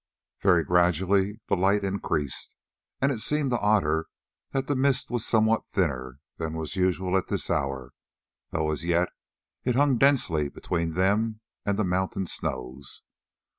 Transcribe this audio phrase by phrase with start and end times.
[0.41, 2.55] Very gradually the light increased,
[3.01, 4.07] and it seemed to Otter
[4.49, 7.93] that the mist was somewhat thinner than was usual at this hour,
[8.49, 9.09] though as yet
[9.63, 13.03] it hung densely between them and the mountain snows.